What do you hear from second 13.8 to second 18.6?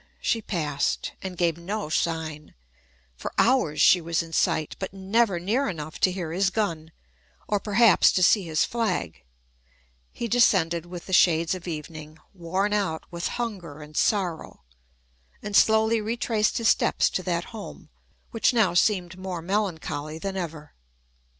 and sorrow, and slowly retraced his steps to that home, which